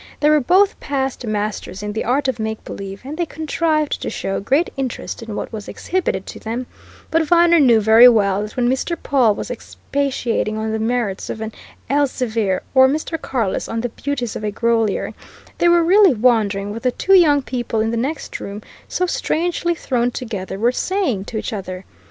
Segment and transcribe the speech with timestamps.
[0.19, 4.09] They were both past masters in the art of make believe, and they contrived to
[4.09, 6.65] show great interest in what was exhibited to them,
[7.11, 8.97] but Viner knew very well that when Mr.
[9.03, 11.51] Pawle was expatiating on the merits of an
[11.87, 13.21] Elzevir or Mr.
[13.21, 15.13] Carless on the beauties of a Grolier,
[15.59, 19.75] they were really wondering what the two young people in the next room, so strangely
[19.75, 21.85] thrown together, were saying to each other.